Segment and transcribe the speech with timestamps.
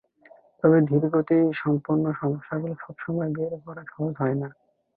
[0.63, 4.49] তবে ধীর গতি সম্পর্কিত সমস্যাগুলো সব সময় বের করা সহজ হয় না।